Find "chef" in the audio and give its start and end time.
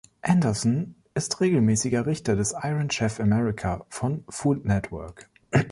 2.89-3.19